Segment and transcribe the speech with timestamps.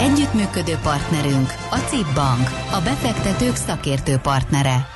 [0.00, 4.86] Együttműködő partnerünk a CIP Bank, a befektetők szakértő partnere.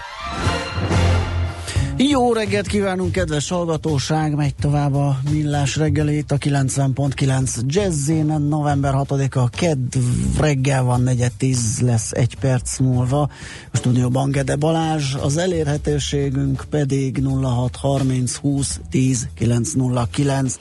[1.96, 4.34] Jó reggelt kívánunk, kedves hallgatóság!
[4.34, 8.26] Megy tovább a millás reggelét a 90.9 Jazzin.
[8.48, 9.94] November 6-a kedd
[10.38, 13.28] reggel van, negyed tíz lesz egy perc múlva.
[13.72, 20.58] A stúdióban Gede Balázs, az elérhetőségünk pedig 0630 20 10 909.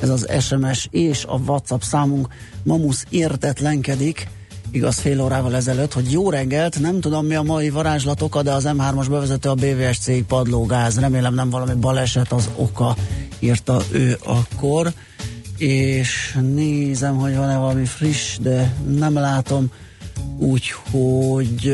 [0.00, 2.28] Ez az SMS és a WhatsApp számunk.
[2.62, 4.28] Mamusz értetlenkedik
[4.70, 8.68] igaz fél órával ezelőtt, hogy jó reggelt, nem tudom mi a mai varázslatok, de az
[8.68, 10.98] M3-as bevezető a BVS cég padlógáz.
[10.98, 12.96] Remélem nem valami baleset az oka,
[13.38, 14.92] írta ő akkor.
[15.56, 19.70] És nézem, hogy van-e valami friss, de nem látom.
[20.38, 21.72] Úgyhogy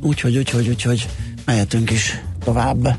[0.00, 1.08] úgyhogy, úgyhogy, úgyhogy
[1.44, 2.98] mehetünk is tovább.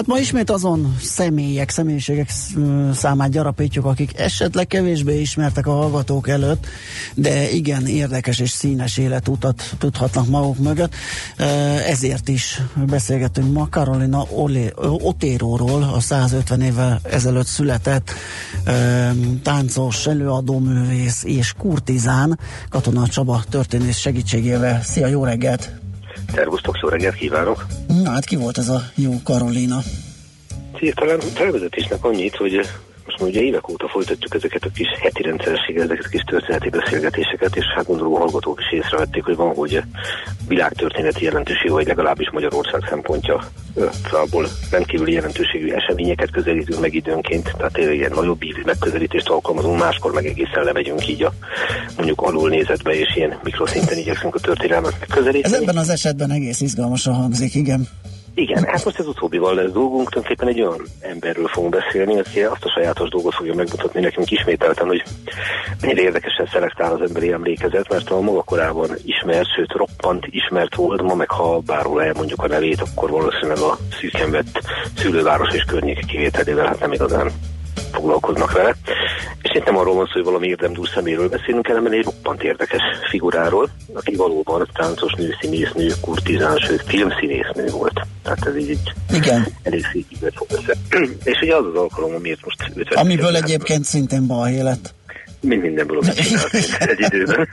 [0.00, 2.30] Hát ma ismét azon személyek, személyiségek
[2.92, 6.66] számát gyarapítjuk, akik esetleg kevésbé ismertek a hallgatók előtt,
[7.14, 10.94] de igen érdekes és színes életutat tudhatnak maguk mögött.
[11.88, 14.26] Ezért is beszélgetünk ma Carolina
[14.82, 18.10] Otéróról, a 150 évvel ezelőtt született
[19.42, 24.82] táncos, előadóművész és kurtizán, Katona Csaba történész segítségével.
[24.82, 25.79] Szia, jó reggelt!
[26.34, 27.66] Szervusztok, szó reggelt kívánok!
[28.02, 29.78] Na hát ki volt ez a jó Karolina?
[30.94, 32.60] Talán felvezetésnek annyit, hogy
[33.04, 36.68] most már ugye évek óta folytatjuk ezeket a kis heti rendszerességgel, ezeket a kis történeti
[36.68, 39.82] beszélgetéseket, és hát gondolom hallgatók is észrevették, hogy van, hogy
[40.48, 43.44] világtörténeti jelentőségű, vagy legalábbis Magyarország szempontja
[44.10, 50.12] abból rendkívüli jelentőségű eseményeket közelítünk meg időnként, tehát tényleg ilyen nagyobb ívű megközelítést alkalmazunk, máskor
[50.12, 51.32] meg egészen lemegyünk így a
[51.96, 55.54] mondjuk alul nézetbe, és ilyen mikroszinten igyekszünk a történelmet megközelíteni.
[55.54, 57.88] Ez ebben az esetben egész izgalmasan hangzik, igen.
[58.34, 62.64] Igen, hát most ez utóbbival lesz dolgunk, tulajdonképpen egy olyan emberről fogunk beszélni, aki azt
[62.64, 65.02] a sajátos dolgot fogja megmutatni nekünk ismételten, hogy
[65.80, 71.02] mennyire érdekesen szelektál az emberi emlékezet, mert a maga korában ismert, sőt roppant ismert volt,
[71.02, 74.60] ma meg ha bárhol elmondjuk a nevét, akkor valószínűleg a szűken vett
[74.96, 77.30] szülőváros és környéke kivételével hát nem igazán
[77.92, 78.74] foglalkoznak vele.
[79.42, 82.82] És itt nem arról van szó, hogy valami érdemdús szeméről beszélünk, hanem egy roppant érdekes
[83.10, 88.00] figuráról, aki valóban táncos nő, színésznő, kurtizán, sőt filmszínésznő volt.
[88.22, 89.46] Tehát ez így Igen.
[89.62, 90.76] elég szép fog össze.
[91.24, 94.94] És ugye az az alkalom, amiért most 50 Amiből egyébként szintén balhé lett.
[95.40, 96.12] Mind mindenből oda
[96.78, 97.48] egy időben.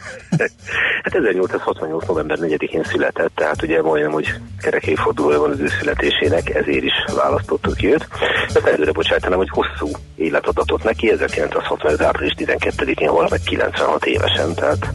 [1.04, 2.08] Hát 1868.
[2.08, 6.94] november 4-én született, tehát ugye majdnem, hogy kerek évfordulója van az ő születésének, ezért is
[7.16, 8.08] választottuk őt.
[8.54, 12.04] Ezt előre bocsájtanám, hogy hosszú életet adott neki, 1960.
[12.04, 14.88] április 12-én hol meg 96 évesen, tehát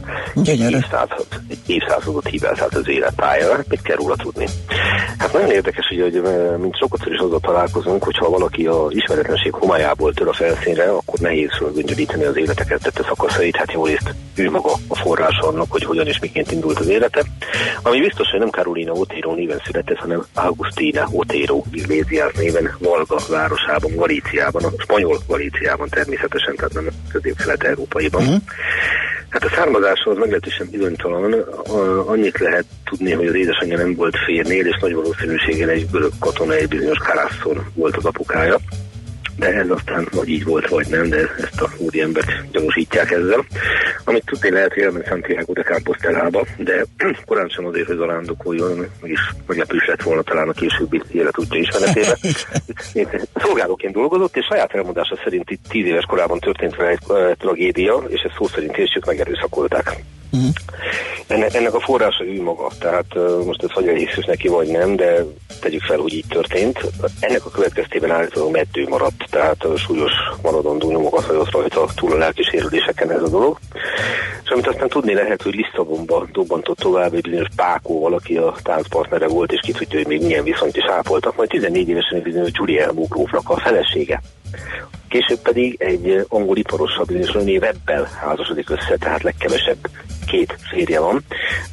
[0.45, 4.45] évszázad, egy évszázadot hibelt át az életpálya, hát mit kell róla tudni.
[5.17, 6.21] Hát nagyon érdekes, hogy, hogy
[6.59, 11.57] mint sokat is azzal találkozunk, hogyha valaki a ismeretlenség homályából tör a felszínre, akkor nehéz
[11.57, 16.07] fölgöngyölíteni az életeket tette szakaszait, hát jól részt ő maga a forrás annak, hogy hogyan
[16.07, 17.23] és miként indult az élete.
[17.81, 23.95] Ami biztos, hogy nem Carolina Otero néven született, hanem Augustina Otero Iglesias néven Valga városában,
[23.95, 28.21] Galíciában, a spanyol Galíciában természetesen, tehát nem közép-kelet-európaiban.
[28.21, 28.41] Uh-huh.
[29.29, 31.33] Hát a származáshoz meglehetősen bizonytalan.
[32.05, 36.53] Annyit lehet tudni, hogy az édesanyja nem volt férnél, és nagy valószínűséggel egy görög katona,
[36.53, 38.59] egy bizonyos Karászon volt az apukája
[39.35, 43.45] de ez aztán vagy így volt, vagy nem, de ezt a úri embert gyanúsítják ezzel.
[44.03, 46.85] Amit tudni lehet, hogy elment Santiago de Compostelába, de
[47.25, 52.17] korán sem azért, hogy zarándokoljon, mégis meglepős lett volna talán a későbbi élet útja ismeretében.
[53.45, 58.21] Szolgálóként dolgozott, és saját elmondása szerint itt tíz éves korában történt vele egy tragédia, és
[58.21, 59.95] ezt szó szerint később megerőszakolták.
[60.31, 60.49] Uh-huh.
[61.27, 63.15] Ennek, ennek a forrása ő maga, tehát
[63.45, 65.25] most ez vagy elhiszős neki, vagy nem, de
[65.61, 66.79] tegyük fel, hogy így történt.
[67.19, 70.11] Ennek a következtében állítólag meddő maradt, tehát súlyos
[70.41, 73.59] maradandó nyomokat hagyott rajta túl a lelki sérüléseken ez a dolog.
[74.43, 79.27] És amit aztán tudni lehet, hogy Lisszabonba dobbantott tovább egy bizonyos Pákó valaki a táncpartnere
[79.27, 82.51] volt, és ki tudja, hogy még milyen viszonyt is ápoltak, majd 14 évesen egy bizonyos
[82.51, 84.21] Giuliano grófnak a felesége.
[85.07, 89.89] Később pedig egy angol iparosabb bizonyos René Webbel házasodik össze, tehát legkevesebb
[90.25, 91.23] két férje van,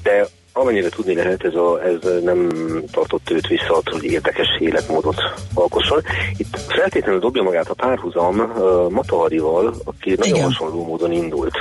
[0.02, 2.48] de amennyire tudni lehet, ez, a, ez nem
[2.92, 5.20] tartott őt vissza attól, hogy érdekes életmódot
[5.54, 6.02] alkosson.
[6.36, 10.28] Itt feltétlenül dobja magát a párhuzam uh, Mataharival, aki Igen.
[10.28, 11.54] nagyon hasonló módon indult.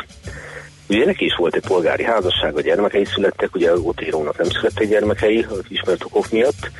[0.89, 5.45] Ugye neki is volt egy polgári házasság, a gyermekei születtek, ugye Otérónak nem születtek gyermekei,
[5.50, 6.71] az ismert okok miatt,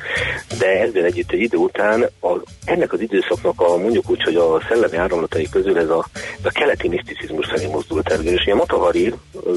[0.58, 2.28] de ezzel együtt egy idő után a,
[2.64, 6.50] ennek az időszaknak a mondjuk úgy, hogy a szellemi áramlatai közül ez a, ez a
[6.50, 8.24] keleti miszticizmus felé mozdult el.
[8.24, 9.14] És ugye Matahari,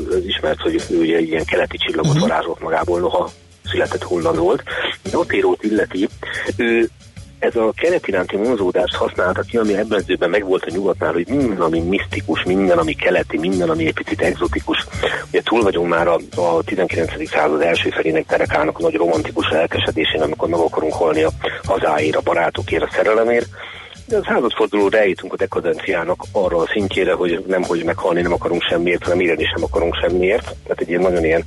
[0.09, 2.27] az ismert, hogy ő ugye ilyen keleti csillagot uh-huh.
[2.27, 3.29] varázsolt magából, noha
[3.63, 4.63] született holland volt.
[5.11, 6.07] De Otérót illeti,
[6.55, 6.89] ő
[7.43, 11.27] ez a kelet iránti vonzódást használta ki, ami ebben az időben megvolt a nyugatnál, hogy
[11.27, 14.87] minden, ami misztikus, minden, ami keleti, minden, ami egy picit exotikus.
[15.29, 17.29] Ugye túl vagyunk már a, a 19.
[17.29, 21.29] század első felének terekának a nagy romantikus elkesedésén, amikor meg akarunk halni a
[21.63, 23.47] hazáért, a barátokért, a szerelemért.
[24.07, 28.61] De a századfordulóra eljutunk a dekadenciának arra a szintjére, hogy nem, hogy meghalni nem akarunk
[28.61, 30.55] semmiért, hanem élni sem akarunk semmiért.
[30.63, 31.43] Tehát egy ilyen nagyon ilyen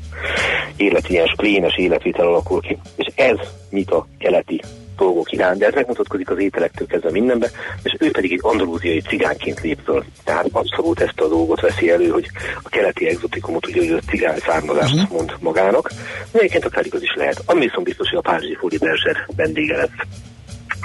[0.77, 2.79] élet, ilyen splénes életvitel alakul ki.
[2.97, 3.37] És ez
[3.71, 4.61] mit a keleti
[4.97, 7.51] dolgok iránt, de ez megmutatkozik az ételektől kezdve mindenbe,
[7.83, 10.05] és ő pedig egy andalúziai cigányként lép föl.
[10.25, 12.31] Tehát abszolút ezt a dolgot veszi elő, hogy
[12.63, 15.11] a keleti exotikumot, ugye, hogy a cigány származást uh-huh.
[15.11, 15.93] mond magának,
[16.33, 17.43] de egyébként akár igaz is lehet.
[17.47, 20.07] Ami viszont biztos, hogy a Párizsi Fóli Berzser vendége lesz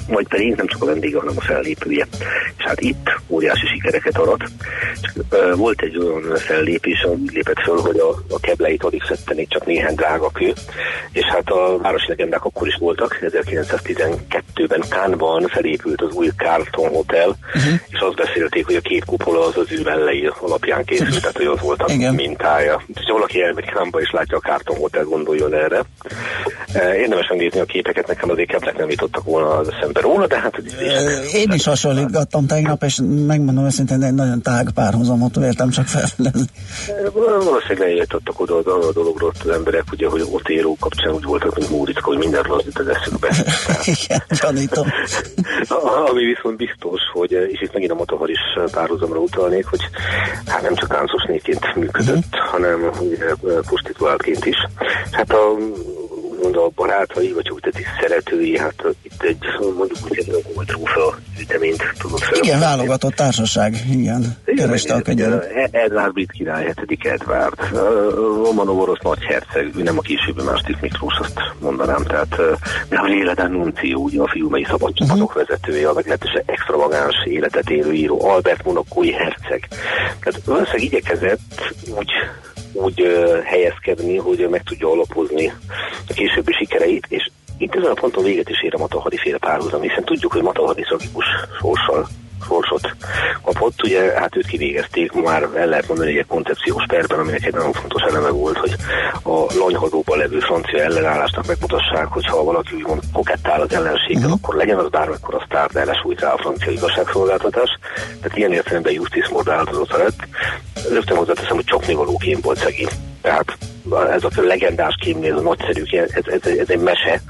[0.07, 2.07] majd pedig nem csak a vendége, hanem a fellépője.
[2.57, 4.43] És hát itt óriási sikereket arat.
[5.01, 9.49] Csak, uh, volt egy olyan fellépés, ami lépett föl, hogy a, a kebleit alig szedtenék
[9.49, 10.53] csak néhány drága kő,
[11.11, 17.27] és hát a városi legendák akkor is voltak, 1912-ben Kánban felépült az új Carlton Hotel,
[17.27, 17.73] uh-huh.
[17.89, 21.45] és azt beszélték, hogy a két kupola az az ő mellei alapján készült, tehát hogy
[21.45, 22.13] az volt a Igen.
[22.13, 22.81] mintája.
[22.87, 25.81] És ha valaki elmegy Kánba és látja a Carlton Hotel, gondoljon erre.
[26.95, 30.57] Érdemes megnézni a képeket, nekem azért keblek nem jutottak volna az eszembe róla, de hát...
[31.33, 36.45] Én is hasonlítgattam tegnap, és megmondom őszintén, egy nagyon tág párhuzamot véltem csak felfedezni.
[37.13, 41.69] Valószínűleg lejutottak oda a dologról az emberek, ugye, hogy ott éró kapcsán úgy voltak, mint
[41.69, 43.35] Múricka, hogy mindenről az az eszükbe.
[44.03, 44.87] Igen, gyanítom.
[46.09, 48.39] Ami viszont biztos, hogy, és itt megint a Motohar is
[48.71, 49.81] párhuzamra utalnék, hogy
[50.45, 51.23] hát nem csak táncos
[51.75, 52.49] működött, uh-huh.
[52.51, 53.25] hanem ugye,
[53.61, 54.57] prostituáltként is.
[55.11, 55.57] Hát a
[56.41, 59.37] úgymond a barátai, vagy úgy tetszik szeretői, hát itt egy
[59.77, 62.39] mondjuk úgy egy volt trófa üteményt tudott fel.
[62.41, 65.51] Igen, válogatott társaság, igen, igen kereste a kegyelmet.
[65.71, 67.59] Edvard brit király, hetedik Edvard,
[68.43, 72.35] Romanov orosz nagy herceg, ő nem a későbbi második Miklós, azt mondanám, tehát
[72.89, 75.45] Gabriele D'Annunzio, ugye a fiúmei szabadcsapatok uh-huh.
[75.47, 79.67] vezetője, a meglehetősen extravagáns életet élő író, Albert Monokói herceg.
[80.19, 82.11] Tehát valószínűleg igyekezett úgy
[82.83, 83.01] úgy
[83.43, 85.53] helyezkedni, hogy meg tudja alapozni
[86.09, 89.81] a későbbi sikereit, és itt ezen a ponton véget is ér a Matahari féle párhuzam,
[89.81, 91.25] hiszen tudjuk, hogy Matahari szakikus
[91.59, 92.07] sorssal
[92.47, 92.95] sorsot
[93.43, 93.83] kapott.
[93.83, 98.01] Ugye hát őt kivégezték, már el lehet mondani egy koncepciós perben, aminek egy nagyon fontos
[98.01, 98.75] eleme volt, hogy
[99.23, 104.39] a lanyhadóban levő francia ellenállásnak megmutassák, hogy ha valaki úgymond kokettál az ellenséggel, uh-huh.
[104.41, 107.69] akkor legyen az bármikor a sztár, de lesújt rá a francia igazságszolgáltatás.
[108.21, 110.19] Tehát ilyen értelemben Justice Mord áldozata lett.
[110.89, 112.89] Rögtön hozzáteszem, hogy csoknivalóként volt szegény.
[113.21, 113.57] Tehát
[114.11, 117.21] ez a legendás kém, ez a nagyszerű, ez, ez, ez egy mese.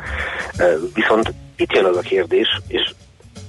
[0.94, 2.94] Viszont itt jön az a kérdés, és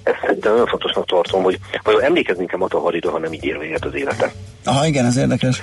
[0.03, 3.95] ezt szerintem nagyon fontosnak tartom, hogy vajon emlékeznünk-e Mataharira, ha nem így ér véget az
[3.95, 4.33] élete.
[4.65, 5.63] Aha, igen, ez érdekes.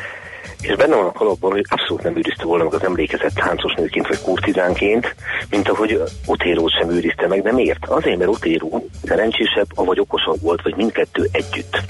[0.61, 4.07] És benne van a kalapban, hogy abszolút nem őrizte volna meg az emlékezett táncos nőként
[4.07, 5.15] vagy kurtizánként,
[5.49, 7.85] mint ahogy Otérót sem őrizte meg, de miért?
[7.87, 11.81] Azért, mert Otéró szerencsésebb, vagy okosabb volt, vagy mindkettő együtt.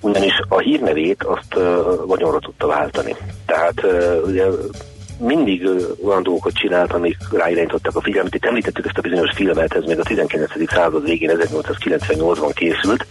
[0.00, 1.62] Ugyanis a hírnevét azt uh,
[2.06, 3.16] vagyonra tudta váltani.
[3.46, 4.44] Tehát uh, ugye
[5.18, 5.68] mindig
[6.04, 8.34] olyan dolgokat csinált, amik ráirányították a figyelmet.
[8.34, 10.50] Itt említettük ezt a bizonyos filmet, ez még a 19.
[10.70, 13.06] század végén, 1898-ban készült.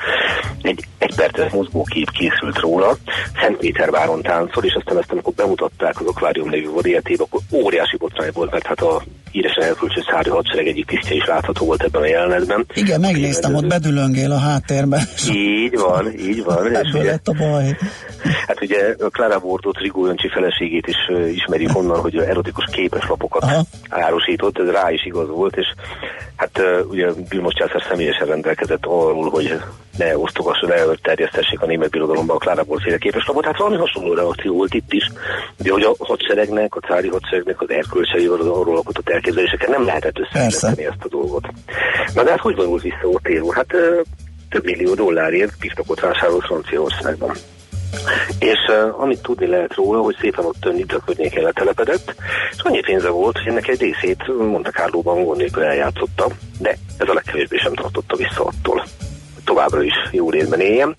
[0.61, 2.97] Egy egyperces mozgókép készült róla,
[3.41, 8.51] Szentpéterváron táncol, és aztán ezt amikor bemutatták az Aquarium nevű vodiatébe, akkor óriási botrány volt,
[8.51, 9.01] mert hát a
[9.33, 12.65] híresen elkülcső szári hadsereg egyik tisztje is látható volt ebben a jelenetben.
[12.73, 15.01] Igen, megnéztem, ott bedülöngél a háttérben.
[15.31, 16.57] Így van, így van.
[16.65, 17.77] Ebből ugye, lett a baj.
[18.47, 20.95] Hát ugye Clara Bordot, Rigó Jöncsi feleségét is
[21.33, 23.63] ismerjük onnan, hogy erotikus képeslapokat Aha.
[23.89, 25.67] árusított, ez rá is igaz volt, és
[26.35, 29.59] hát ugye Vilmos császár személyesen rendelkezett arról, hogy
[29.97, 33.45] ne osztogasson, ne terjesztessék a német birodalomban a Clara Bord féle képeslapot.
[33.45, 35.11] Hát valami hasonló reakció volt itt is,
[35.57, 40.19] de hogy a hadseregnek, a cári hadseregnek az erkölcseivel az arról alkotott elképzeléseket nem lehetett
[40.19, 41.47] összevetni ezt a dolgot.
[42.13, 43.49] Na de hát hogy vonult vissza Otero?
[43.49, 43.75] Hát
[44.49, 47.35] több millió dollárért pisztokot vásárolt Franciaországban.
[48.39, 52.15] És uh, amit tudni lehet róla, hogy szépen ott Nidza környékén letelepedett,
[52.51, 56.27] és annyi pénze volt, hogy ennek egy részét Monte Carlo-ban gond nélkül eljátszotta,
[56.59, 58.83] de ez a legkevésbé sem tartotta vissza attól
[59.43, 60.95] továbbra is jó részben éljen.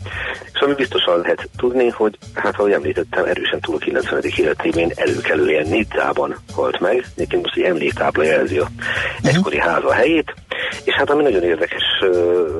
[0.52, 4.22] És ami biztosan lehet tudni, hogy hát ahogy említettem, erősen túl a 90.
[4.36, 7.04] életében előkelően Nidzában halt meg.
[7.16, 9.34] Egyébként most egy emléktábla jelzi a uh-huh.
[9.34, 10.34] egykori háza helyét.
[10.84, 12.08] És hát ami nagyon érdekes uh,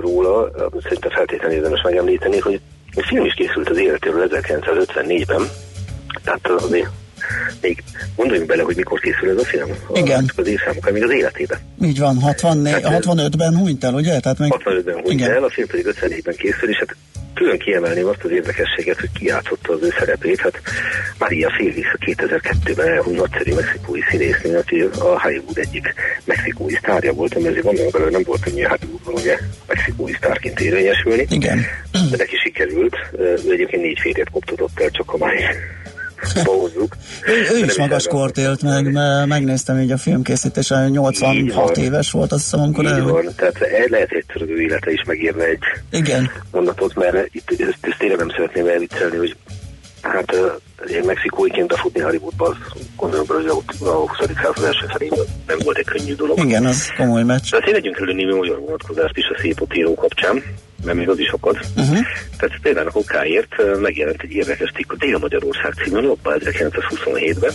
[0.01, 0.51] róla,
[0.83, 2.61] szerintem feltétlenül érdemes megemlíteni, hogy
[2.95, 5.49] egy film is készült az életéről 1954-ben,
[6.25, 6.89] tehát azért
[7.61, 7.83] még
[8.17, 9.69] gondoljunk bele, hogy mikor készül ez a film.
[9.95, 10.31] Igen.
[10.37, 11.59] Az évszámokkal, még az életében.
[11.83, 14.21] Így van, 64, Tehát, 65-ben hunyt el, ugye?
[14.21, 14.53] Tehát még...
[14.59, 15.31] 65-ben hunyt igen.
[15.31, 16.97] el, a film pedig 54-ben készül, és hát
[17.35, 20.41] külön kiemelném azt az érdekességet, hogy kijátszotta az ő szerepét.
[20.41, 20.61] Hát
[21.19, 27.35] Maria Félix a 2002-ben elhunyt nagyszerű mexikói színésznő, aki a Hollywood egyik mexikói sztárja volt,
[27.35, 31.27] ami azért gondolom belőle nem volt könnyű Hollywoodban ugye mexikói sztárként érvényesülni.
[31.31, 31.61] Igen.
[32.11, 32.97] De neki sikerült.
[33.19, 35.45] Ő egyébként négy férjet koptatott el, csak a mai
[36.45, 36.97] bohozzuk.
[37.27, 42.33] ő, ő is magas kort élt meg, mert megnéztem így a filmkészítésen, 86 éves volt
[42.33, 46.31] azt hiszem, amikor Így van, tehát lehet egyszer az ő élete is megírna egy Igen.
[46.51, 49.37] mondatot, mert itt ezt, ezt tényleg nem szeretném elviccelni, hogy
[50.01, 50.35] hát
[50.91, 52.57] én mexikóiként befutni Hollywoodba, az
[52.97, 54.11] gondolom, hogy a 20.
[54.43, 56.39] század első felében nem volt egy könnyű dolog.
[56.39, 57.51] Igen, az komoly meccs.
[57.51, 60.43] De azért legyünk elő némi magyar vonatkozást is a szép kapcsán
[60.85, 61.57] mert még az is akad.
[61.77, 61.99] Uh-huh.
[62.39, 67.53] Tehát például a kokáért megjelent egy érdekes cikk a Dél-Magyarország című lapban 1927-ben,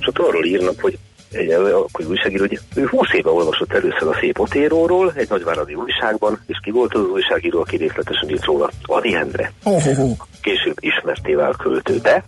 [0.00, 0.98] és ott arról írnak, hogy
[1.32, 6.40] egy akkor újságíró, hogy ő 20 éve olvasott először a szép otéróról egy nagyváradi újságban,
[6.46, 8.70] és ki volt az újságíró, aki részletesen írt róla?
[8.82, 9.52] Adi Endre.
[9.64, 10.16] Uh-huh.
[10.40, 12.24] Később ismertével költő, de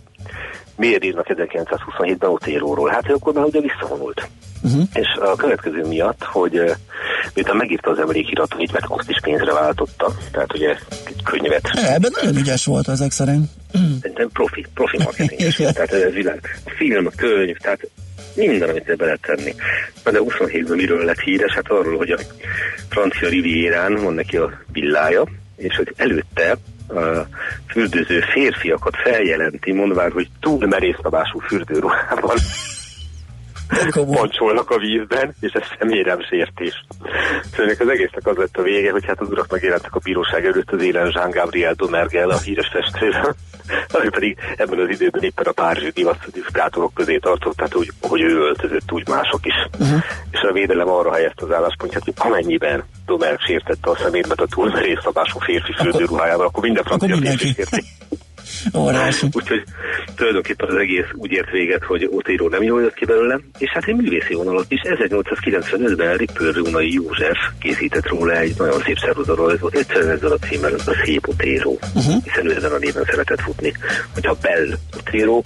[0.79, 2.89] miért írnak 1927-ben otéróról?
[2.89, 4.27] Hát ő akkor már ugye visszavonult.
[4.61, 4.83] Uh-huh.
[4.93, 6.61] És a következő miatt, hogy
[7.33, 10.69] miután megírta az emlékiratot, meg azt is pénzre váltotta, tehát ugye
[11.05, 11.69] egy könyvet.
[11.73, 13.49] Ebben nagyon ügyes volt ezek szerint.
[14.01, 15.53] Szerintem profi, profi marketing.
[15.53, 16.61] tehát ez világ.
[16.65, 17.89] Film, könyv, tehát
[18.35, 19.55] minden, amit be lehet tenni.
[20.03, 21.53] De 27-ben miről lett híres?
[21.53, 22.19] Hát arról, hogy a
[22.89, 25.23] francia rivierán van neki a villája,
[25.55, 26.57] és hogy előtte a
[27.67, 32.37] fürdőző férfiakat feljelenti, mondván, hogy túl merészkabású fürdőruhában
[33.93, 36.85] pancsolnak a vízben, és ez személyem sértés.
[37.51, 40.71] Szóval az egésznek az lett a vége, hogy hát az urak megjelentek a bíróság előtt
[40.71, 43.35] az élen Jean Gabriel Domergel, a híres festővel,
[43.97, 48.37] ami pedig ebben az időben éppen a párizsi divatdiszkátorok közé tartott, tehát úgy, hogy ő
[48.37, 49.55] öltözött, úgy mások is.
[49.79, 50.03] Uh-huh.
[50.31, 55.39] És a védelem arra helyezte az álláspontját, hogy amennyiben Domerg sértette a szemétmet a túlmerészabású
[55.39, 57.83] férfi fürdőruhájával, akkor minden francia férfi sérti.
[58.77, 59.27] Órási.
[59.31, 59.63] Úgyhogy
[60.15, 63.85] tulajdonképpen az egész úgy ért véget, hogy Otero nem jól jött ki belőle, és hát
[63.85, 64.81] egy művészi vonalat is.
[64.83, 70.93] 1895-ben Rippel Rónai József készített róla egy nagyon szép szeruzarajzot, egyszerűen ezzel a címmel, a
[71.03, 72.23] szép Otero, uh-huh.
[72.23, 73.73] hiszen ő ezen a néven szeretett futni,
[74.13, 75.41] hogy a Bell Otero,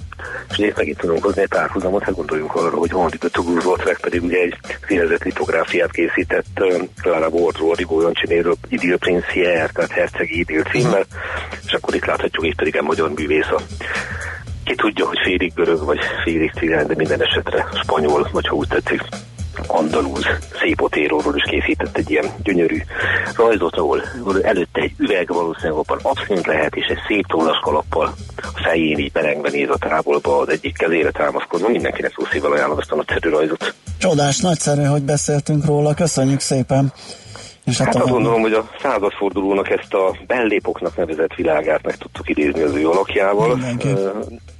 [0.49, 4.23] és itt megint tudunk hozni egy párhuzamot, hát gondoljunk arra, hogy Henri de Toulouse-Lautrec pedig
[4.23, 4.55] ugye egy
[4.87, 6.63] színezett litográfiát készített
[7.01, 11.05] Clara Bordról, Rigó Jancsinéről, Idil Princière, tehát Hercegi Idil címmel,
[11.65, 13.63] és akkor itt láthatjuk itt pedig a magyar művész
[14.63, 18.67] ki tudja, hogy félig görög, vagy félig cigány, de minden esetre spanyol, vagy ha úgy
[18.67, 19.01] tetszik,
[19.67, 20.25] andalúz
[20.61, 22.81] szépotéróról is készített egy ilyen gyönyörű
[23.35, 24.01] rajzot, ahol
[24.41, 29.11] előtte egy üveg valószínűleg abban abszint lehet, és egy szép tollas kalappal a fején így
[29.11, 31.69] belengve néz a távolba, az egyik kezére támaszkodva.
[31.69, 33.73] Mindenkinek jó szívvel ajánlom ezt a nagyszerű rajzot.
[33.97, 35.93] Csodás, nagyszerű, hogy beszéltünk róla.
[35.93, 36.93] Köszönjük szépen!
[37.65, 42.29] És hát, hát azt gondolom, hogy a századfordulónak ezt a bellépoknak nevezett világát meg tudtuk
[42.29, 43.59] idézni az ő alakjával.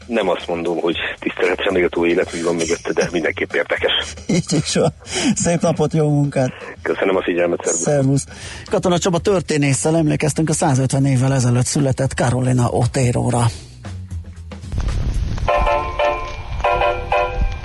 [0.06, 4.14] Nem azt mondom, hogy tiszteletre méltó élet, van mögötte, de mindenképp érdekes.
[4.28, 4.94] Így is van.
[5.36, 6.52] Szép napot, jó munkát!
[6.82, 7.82] Köszönöm a figyelmet, szervusz!
[7.82, 8.26] szervusz.
[8.70, 13.46] Katona Csaba történésszel emlékeztünk a 150 évvel ezelőtt született Carolina Otero-ra.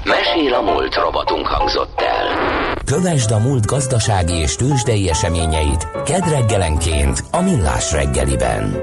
[0.05, 2.48] Mesél a múlt robotunk hangzott el.
[2.89, 8.77] Kövesd a múlt gazdasági és tőzsdei eseményeit kedd reggelenként a Millás reggeliben.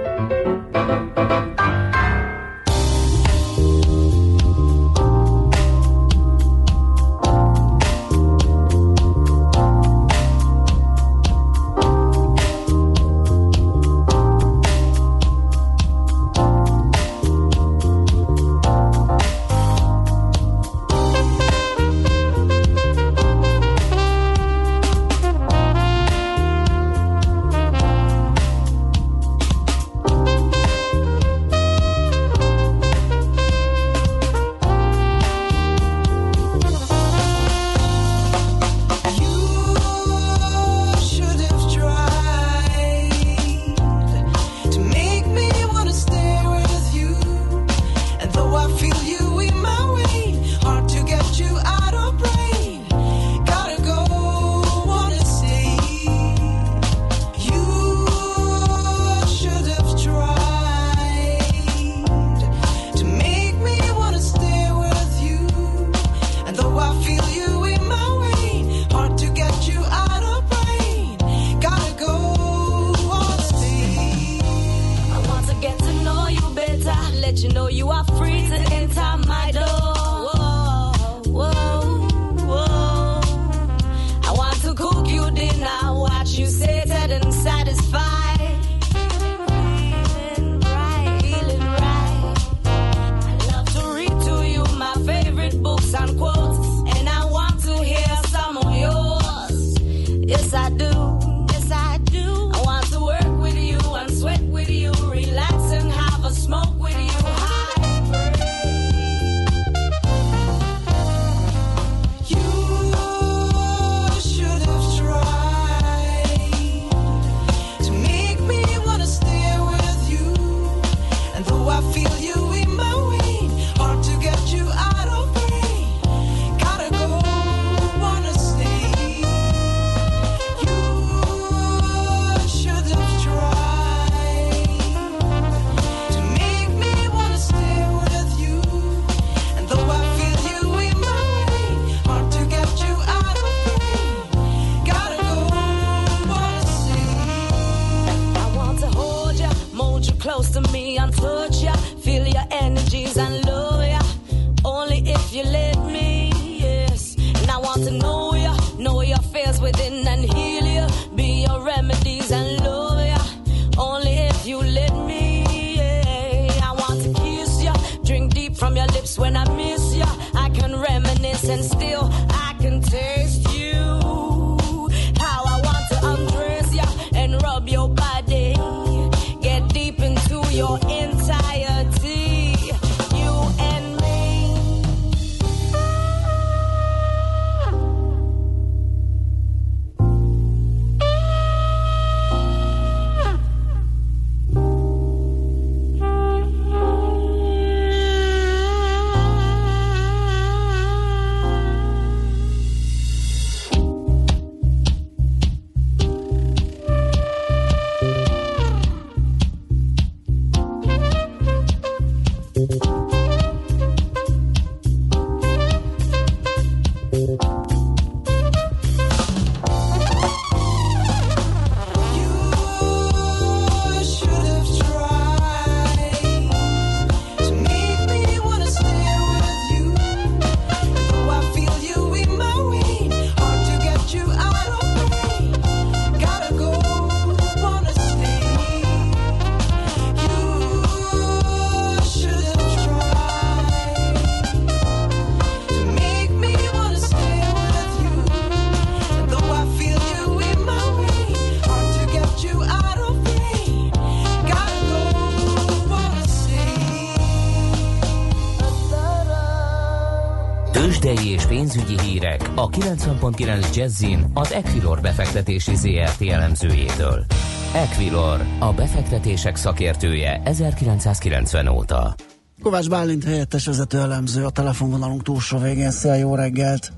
[263.31, 267.25] 90.9 Jazzin az Equilor befektetési ZRT elemzőjétől.
[267.73, 272.15] Equilor, a befektetések szakértője 1990 óta.
[272.61, 275.91] Kovács Bálint helyettes vezető elemző a telefonvonalunk túlsó végén.
[275.91, 276.91] Szia, jó reggelt!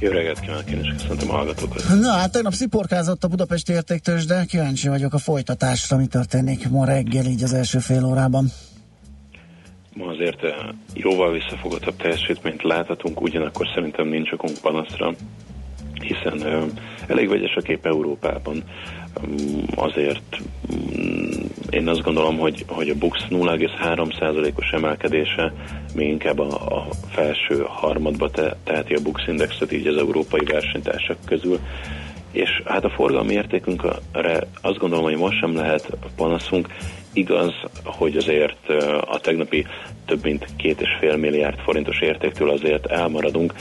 [0.00, 1.84] Jó reggelt kívánok, én is köszöntöm a hallgatókat.
[2.00, 6.84] Na hát tegnap sziporkázott a Budapesti értéktős, de kíváncsi vagyok a folytatásra, mi történik ma
[6.84, 8.46] reggel így az első fél órában.
[9.94, 10.54] Ma azért eh,
[10.94, 15.14] jóval visszafogottabb teljesítményt láthatunk, ugyanakkor szerintem nincs okunk panaszra,
[16.08, 16.68] hiszen
[17.06, 18.62] elég vegyes a kép Európában.
[19.74, 20.40] Azért
[21.70, 25.52] én azt gondolom, hogy, hogy a BUX 0,3%-os emelkedése
[25.94, 31.16] még inkább a, a felső harmadba te, teheti a BUX indexet így az európai versenytársak
[31.24, 31.58] közül.
[32.32, 33.98] És hát a forgalmi értékünkre
[34.60, 36.68] azt gondolom, hogy most sem lehet panaszunk,
[37.12, 38.68] Igaz, hogy azért
[39.00, 39.66] a tegnapi
[40.06, 43.54] több mint két és fél milliárd forintos értéktől azért elmaradunk,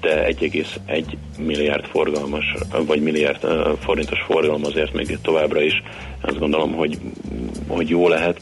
[0.00, 1.04] de 1,1
[1.38, 2.54] milliárd forgalmas,
[2.86, 3.46] vagy milliárd
[3.80, 5.82] forintos forgalom azért még továbbra is
[6.20, 6.98] azt gondolom, hogy,
[7.68, 8.40] hogy jó lehet.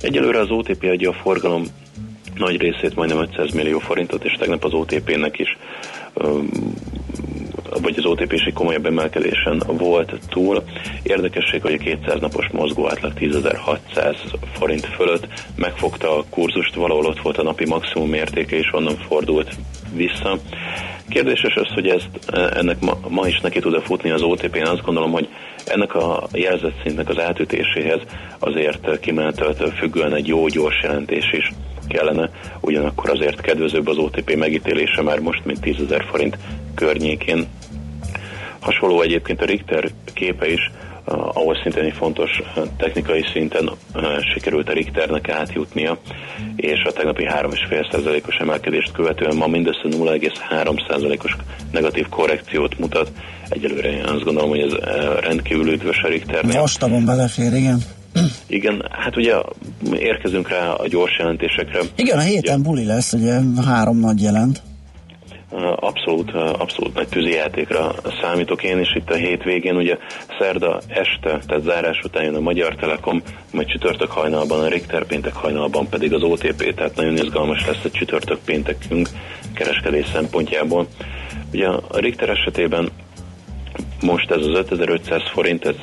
[0.00, 1.64] Egyelőre az OTP adja a forgalom
[2.34, 5.56] nagy részét, majdnem 500 millió forintot, és tegnap az OTP-nek is
[7.82, 10.62] vagy az otp egy komolyabb emelkedésen volt túl.
[11.02, 14.16] Érdekesség, hogy a 200 napos mozgó átlag 10.600
[14.52, 15.26] forint fölött
[15.56, 19.54] megfogta a kurzust, valahol ott volt a napi maximum értéke, és onnan fordult
[19.94, 20.38] vissza.
[21.08, 24.84] Kérdéses az, hogy ezt, ennek ma, ma is neki tud-e futni az OTP, én azt
[24.84, 25.28] gondolom, hogy
[25.66, 28.00] ennek a jelzett szintnek az átütéséhez
[28.38, 31.50] azért kimeneteltől függően egy jó gyors jelentés is
[31.88, 35.76] kellene, ugyanakkor azért kedvezőbb az OTP megítélése már most, mint 10
[36.10, 36.38] forint
[36.74, 37.46] környékén.
[38.60, 40.70] Hasonló egyébként a Richter képe is,
[41.04, 42.42] ahol szintén egy fontos
[42.76, 43.70] technikai szinten
[44.34, 45.98] sikerült a Richternek átjutnia,
[46.56, 51.36] és a tegnapi 3,5%-os emelkedést követően ma mindössze 0,3%-os
[51.72, 53.12] negatív korrekciót mutat.
[53.48, 54.72] Egyelőre én azt gondolom, hogy ez
[55.20, 56.60] rendkívül üdvös a Richternél.
[56.60, 57.78] Vastagon belefér, igen.
[58.46, 59.34] Igen, hát ugye
[59.92, 61.80] érkezünk rá a gyors jelentésekre.
[61.96, 64.62] Igen, a héten ugye, buli lesz, ugye három nagy jelent.
[65.76, 69.76] Abszolút, abszolút nagy tűzijátékra számítok én is itt a hétvégén.
[69.76, 69.96] Ugye
[70.38, 75.34] szerda este, tehát zárás után jön a Magyar Telekom, majd csütörtök hajnalban a Richter, péntek
[75.34, 79.08] hajnalban pedig az OTP, tehát nagyon izgalmas lesz a csütörtök péntekünk
[79.54, 80.86] kereskedés szempontjából.
[81.52, 82.90] Ugye a Richter esetében
[84.00, 85.74] most ez az 5500 forint, ez,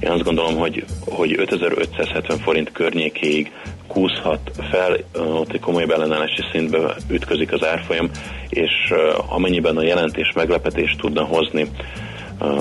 [0.00, 3.52] én azt gondolom, hogy, hogy 5570 forint környékéig
[3.86, 8.10] kúszhat fel, ott egy komoly ellenállási szintbe ütközik az árfolyam,
[8.48, 8.92] és
[9.28, 11.66] amennyiben a jelentés meglepetést tudna hozni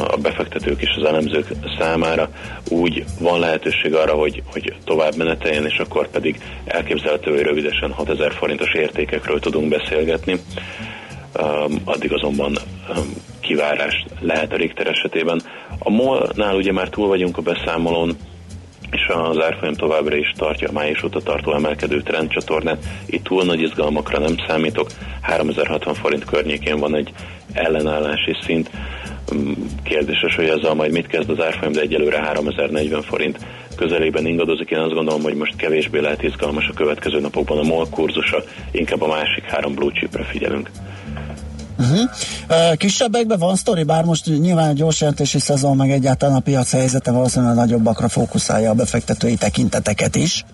[0.08, 1.48] a befektetők és az elemzők
[1.80, 2.30] számára,
[2.70, 8.34] úgy van lehetőség arra, hogy, hogy tovább meneteljen, és akkor pedig elképzelhető, hogy rövidesen 6000
[8.34, 10.40] forintos értékekről tudunk beszélgetni.
[11.84, 12.58] Addig azonban
[13.44, 15.42] kivárás lehet a Richter esetében.
[15.80, 18.18] A MOL-nál ugye már túl vagyunk a beszámolón,
[18.92, 22.86] és az árfolyam továbbra is tartja a május óta tartó emelkedő trendcsatornát.
[23.06, 24.88] Itt túl nagy izgalmakra nem számítok,
[25.22, 27.12] 3060 forint környékén van egy
[27.54, 28.70] ellenállási szint.
[29.36, 29.52] Mm,
[29.84, 33.38] kérdéses, hogy ezzel majd mit kezd az árfolyam, de egyelőre 3040 forint
[33.76, 34.70] közelében ingadozik.
[34.70, 39.02] Én azt gondolom, hogy most kevésbé lehet izgalmas a következő napokban a MOL kurzusa, inkább
[39.02, 40.70] a másik három blue chipre figyelünk.
[41.78, 42.78] Uh-huh.
[42.78, 47.12] Kisebbekben van sztori, bár most nyilván a gyors jelentési szezon, meg egyáltalán a piac helyzete
[47.12, 50.46] valószínűleg nagyobbakra fókuszálja a befektetői tekinteteket is.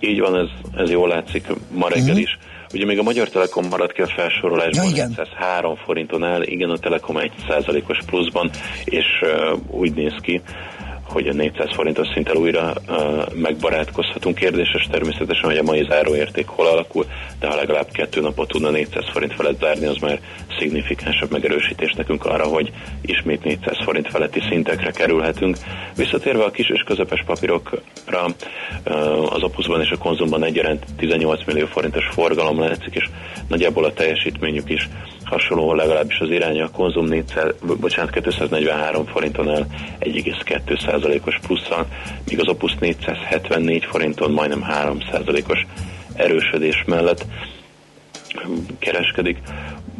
[0.00, 2.20] Így van, ez, ez jól látszik ma reggel uh-huh.
[2.20, 2.38] is.
[2.74, 5.18] Ugye még a Magyar Telekom maradt ki a felsorolásban, ja, igen.
[5.34, 8.50] 3 forinton áll, igen, a Telekom 1%-os pluszban,
[8.84, 10.40] és uh, úgy néz ki,
[11.10, 14.34] hogy a 400 forintos szinttel újra uh, megbarátkozhatunk.
[14.34, 17.06] Kérdéses természetesen, hogy a mai záróérték hol alakul,
[17.38, 20.20] de ha legalább kettő napot tudna 400 forint felett zárni, az már
[20.58, 22.70] szignifikánsabb megerősítés nekünk arra, hogy
[23.00, 25.56] ismét 400 forint feletti szintekre kerülhetünk.
[25.96, 28.24] Visszatérve a kis és közepes papírokra,
[28.86, 33.08] uh, az Opusban és a Konzumban egyaránt 18 millió forintos forgalom látszik, és
[33.48, 34.88] nagyjából a teljesítményük is
[35.30, 36.64] hasonló legalábbis az iránya.
[36.64, 39.66] A konzum 400, bocsánat, 243 forinton el
[40.00, 41.86] 1,2%-os plusszal,
[42.28, 45.66] míg az Opus 474 forinton majdnem 3%-os
[46.14, 47.24] erősödés mellett
[48.78, 49.38] kereskedik.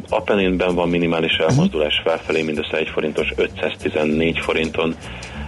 [0.09, 1.49] Apeninben van minimális mhm.
[1.49, 4.95] elmozdulás felfelé, mindössze 1 forintos 514 forinton,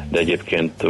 [0.09, 0.83] de egyébként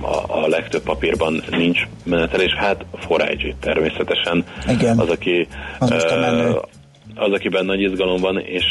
[0.00, 2.54] a, a legtöbb papírban nincs menetelés.
[2.54, 4.98] Hát Forage természetesen Igen.
[4.98, 6.62] az, aki az, uh,
[7.14, 8.64] az, akiben nagy izgalom van, és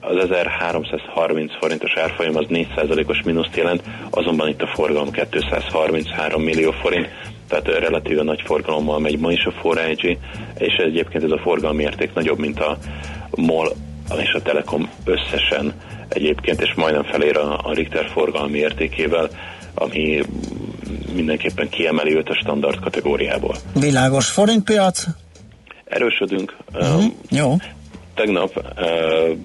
[0.00, 7.08] az 1330 forintos árfolyam az 4%-os mínuszt jelent, azonban itt a forgalom 233 millió forint,
[7.48, 10.16] tehát relatíve nagy forgalommal megy ma is a Forage,
[10.58, 12.78] és egyébként ez a forgalmi érték nagyobb, mint a
[13.30, 13.72] MOL
[14.18, 15.72] és a Telekom összesen
[16.08, 19.28] egyébként, és majdnem felér a, a Richter forgalmi értékével,
[19.74, 20.22] ami
[21.14, 23.56] mindenképpen kiemeli őt a standard kategóriából.
[23.74, 25.04] Világos forintpiac?
[25.92, 26.56] Erősödünk.
[26.74, 27.56] Um, jó.
[28.14, 29.36] Tegnap, uh,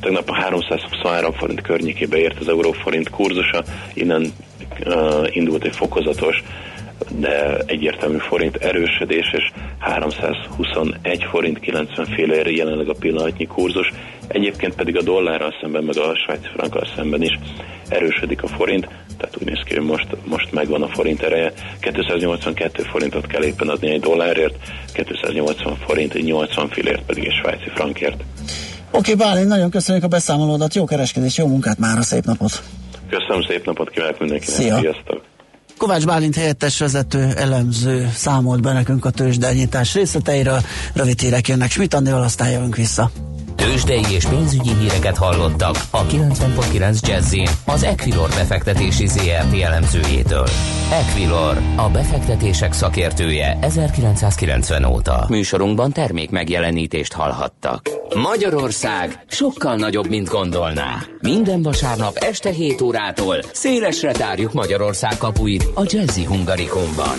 [0.00, 4.32] tegnap a 323 forint környékébe ért az euróforint kurzusa, innen
[4.86, 6.42] uh, indult egy fokozatos
[7.10, 13.92] de egyértelmű forint erősödés, és 321 forint 90 féle jelenleg a pillanatnyi kurzus.
[14.28, 17.38] Egyébként pedig a dollárral szemben, meg a svájci frankkal szemben is
[17.88, 21.52] erősödik a forint, tehát úgy néz ki, hogy most, most megvan a forint ereje.
[21.80, 24.54] 282 forintot kell éppen adni egy dollárért,
[24.92, 28.24] 280 forint, 80 fillért pedig egy svájci frankért.
[28.90, 32.62] Oké, okay, Bálint, nagyon köszönjük a beszámolódat, jó kereskedés, jó munkát már, a szép napot!
[33.10, 34.78] Köszönöm, szép napot kívánok mindenkinek, Szia.
[34.78, 35.22] sziasztok!
[35.78, 40.60] Kovács Bálint helyettes vezető elemző számolt be nekünk a tőzsdenyítás részleteiről.
[40.94, 43.10] Rövid hírek jönnek Schmidt Andival, aztán jövünk vissza.
[43.66, 47.34] Tőzsdei és pénzügyi híreket hallottak a 90.9 jazz
[47.66, 50.46] az Equilor befektetési ZRT elemzőjétől.
[50.92, 55.26] Equilor, a befektetések szakértője 1990 óta.
[55.28, 57.90] Műsorunkban termék megjelenítést hallhattak.
[58.14, 61.02] Magyarország sokkal nagyobb, mint gondolná.
[61.20, 67.18] Minden vasárnap este 7 órától szélesre tárjuk Magyarország kapuit a Jazzy Hungarikumban.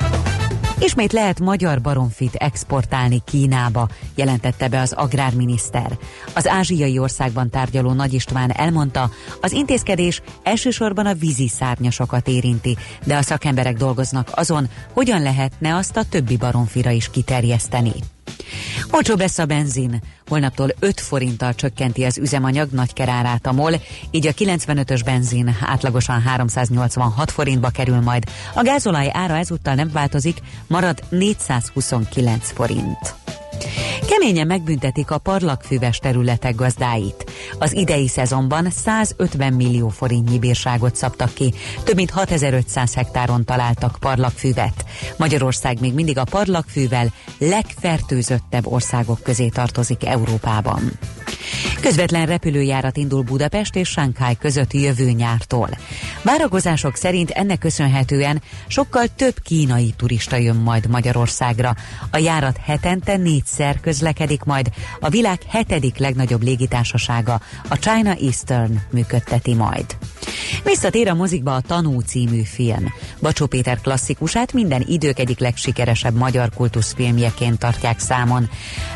[0.83, 5.97] Ismét lehet magyar baromfit exportálni Kínába, jelentette be az agrárminiszter.
[6.33, 9.09] Az ázsiai országban tárgyaló Nagy István elmondta,
[9.41, 15.97] az intézkedés elsősorban a vízi szárnyasokat érinti, de a szakemberek dolgoznak azon, hogyan lehetne azt
[15.97, 17.93] a többi baromfira is kiterjeszteni.
[18.91, 20.01] Olcsóbb lesz a benzin.
[20.27, 27.31] Holnaptól 5 forinttal csökkenti az üzemanyag nagykerárát a MOL, így a 95-ös benzin átlagosan 386
[27.31, 28.23] forintba kerül majd.
[28.53, 33.15] A gázolaj ára ezúttal nem változik, marad 429 forint.
[34.07, 37.31] Keményen megbüntetik a parlagfüves területek gazdáit.
[37.59, 44.85] Az idei szezonban 150 millió forintnyi bírságot szabtak ki, több mint 6500 hektáron találtak parlagfüvet.
[45.17, 50.91] Magyarország még mindig a parlagfűvel legfertőzöttebb országok közé tartozik Európában.
[51.81, 55.69] Közvetlen repülőjárat indul Budapest és Shanghai között jövő nyártól.
[56.21, 61.75] Várakozások szerint ennek köszönhetően sokkal több kínai turista jön majd Magyarországra.
[62.11, 64.00] A járat hetente négyszer közlekedik
[64.45, 64.71] majd.
[64.99, 69.97] A világ hetedik legnagyobb légitársasága, a China Eastern működteti majd.
[70.63, 72.93] Visszatér a mozikba a Tanú című film.
[73.21, 78.49] Bacsó Péter klasszikusát minden idők egyik legsikeresebb magyar kultuszfilmjeként tartják számon.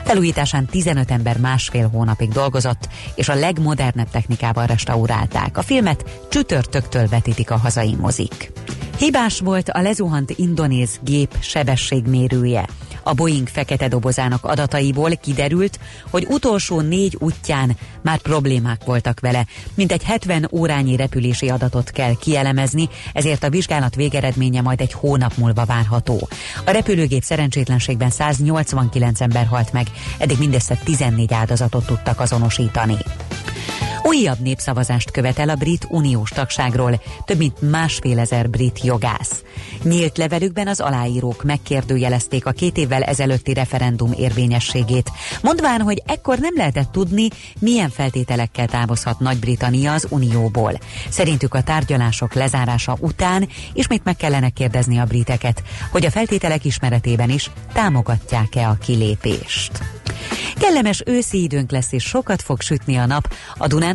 [0.03, 5.57] Felújításán 15 ember másfél hónapig dolgozott, és a legmodernebb technikával restaurálták.
[5.57, 8.51] A filmet csütörtöktől vetítik a hazai mozik.
[8.97, 12.65] Hibás volt a lezuhant indonéz gép sebességmérője.
[13.07, 19.45] A Boeing fekete dobozának adataiból kiderült, hogy utolsó négy útján már problémák voltak vele.
[19.73, 25.37] Mint egy 70 órányi repülési adatot kell kielemezni, ezért a vizsgálat végeredménye majd egy hónap
[25.37, 26.27] múlva várható.
[26.65, 29.87] A repülőgép szerencsétlenségben 189 ember halt meg,
[30.17, 32.97] eddig mindössze 14 áldozatot tudtak azonosítani.
[34.07, 39.43] Újabb népszavazást követel a brit uniós tagságról, több mint másfél ezer brit jogász.
[39.83, 46.53] Nyílt levelükben az aláírók megkérdőjelezték a két évvel ezelőtti referendum érvényességét, mondván, hogy ekkor nem
[46.55, 47.27] lehetett tudni,
[47.59, 50.79] milyen feltételekkel távozhat Nagy-Britannia az unióból.
[51.09, 57.29] Szerintük a tárgyalások lezárása után ismét meg kellene kérdezni a briteket, hogy a feltételek ismeretében
[57.29, 59.71] is támogatják-e a kilépést.
[60.59, 63.33] Kellemes őszi időnk lesz, és sokat fog sütni a nap.
[63.57, 63.94] A Dunántúlon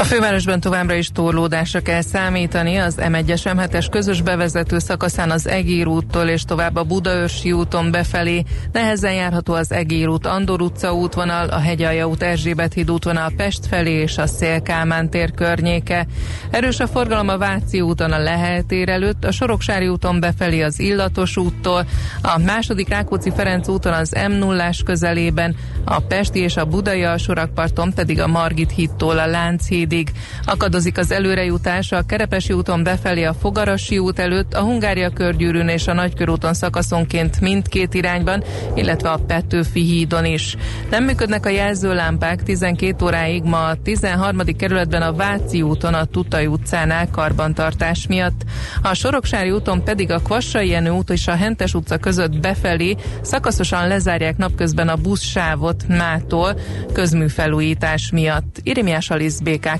[0.00, 0.08] a levegő.
[0.08, 0.08] Egész héten enyhe időre készülhetünk, de fokozatosan egyre hűvösebb lesz.
[0.08, 0.08] A hírszerkesztő Csmittandit hallották friss hírek legközelebb fél óra múlva.
[0.08, 2.76] Budapest legfrissebb közlekedési hírei itt a 90.9 jazz a fővárosban továbbra is torlódásra kell számítani
[2.76, 8.44] az M1-es M7-es közös bevezető szakaszán az Egér úttól és tovább a Budaörsi úton befelé.
[8.72, 13.66] Nehezen járható az Egér út, Andor utca útvonal, a Hegyalja út, Erzsébet híd útvonal Pest
[13.66, 16.06] felé és a Szélkámán tér környéke.
[16.50, 20.80] Erős a forgalom a Váci úton a Lehel tér előtt, a Soroksári úton befelé az
[20.80, 21.86] Illatos úttól,
[22.22, 27.92] a második Rákóczi Ferenc úton az m 0 közelében, a Pesti és a Budai alsórakparton
[27.94, 30.10] pedig a Margit hídtól a Lánchíd hídig.
[30.44, 35.86] Akadozik az előrejutás a Kerepesi úton befelé a Fogarasi út előtt, a Hungária körgyűrűn és
[35.86, 40.56] a Nagykörúton szakaszonként mindkét irányban, illetve a Petőfi hídon is.
[40.90, 44.38] Nem működnek a jelzőlámpák 12 óráig ma a 13.
[44.56, 48.44] kerületben a Váci úton a Tutai utcánál karbantartás miatt.
[48.82, 53.88] A Soroksári úton pedig a Kvassai Jenő út és a Hentes utca között befelé szakaszosan
[53.88, 56.58] lezárják napközben a buszsávot mától
[56.92, 58.60] közműfelújítás miatt.
[58.62, 59.79] Irimiás Alisz BKK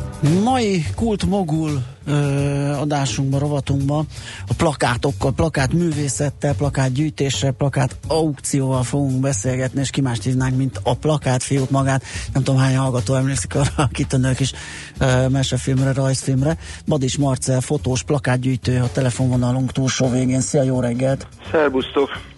[0.21, 2.13] Mai kult mogul ö,
[2.71, 4.05] adásunkban, rovatunkban
[4.47, 10.79] a plakátokkal, plakát művészettel, plakát gyűjtéssel, plakát aukcióval fogunk beszélgetni, és ki mást hívnánk, mint
[10.83, 12.03] a plakát fiút magát.
[12.33, 14.53] Nem tudom, hány hallgató emlékszik arra a kitűnő kis
[14.99, 16.57] ö, mesefilmre, rajzfilmre.
[16.85, 20.41] Badis Marcel, fotós, plakátgyűjtő, a telefonvonalunk túlsó végén.
[20.41, 21.27] Szia, jó reggelt!
[21.51, 22.30] Szerbusztok!